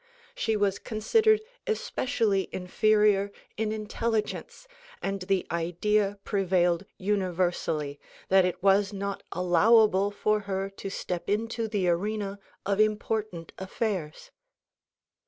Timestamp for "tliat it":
8.31-8.63